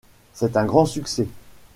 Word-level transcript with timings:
C'est 0.33 0.57
un 0.57 0.65
grand 0.65 0.87
succès. 0.87 1.27